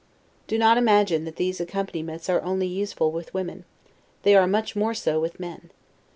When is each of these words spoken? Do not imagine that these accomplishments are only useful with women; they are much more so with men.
Do 0.47 0.57
not 0.57 0.79
imagine 0.79 1.25
that 1.25 1.35
these 1.35 1.61
accomplishments 1.61 2.27
are 2.27 2.41
only 2.41 2.65
useful 2.65 3.11
with 3.11 3.35
women; 3.35 3.65
they 4.23 4.33
are 4.35 4.47
much 4.47 4.75
more 4.75 4.95
so 4.95 5.19
with 5.19 5.39
men. 5.39 5.69